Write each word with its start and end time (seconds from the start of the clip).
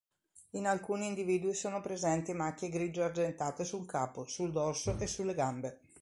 In 0.53 0.65
alcuni 0.65 1.05
individui 1.05 1.53
sono 1.53 1.79
presenti 1.79 2.33
macchie 2.33 2.69
grigio-argentate 2.69 3.63
sul 3.63 3.85
capo, 3.85 4.25
sul 4.25 4.51
dorso 4.51 4.97
e 4.97 5.05
sulle 5.05 5.35
gambe. 5.35 5.79